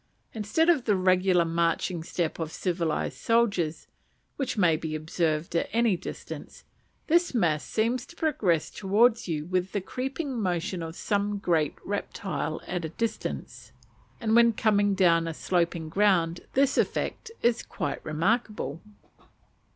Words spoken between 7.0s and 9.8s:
this mass seems to progress towards you with the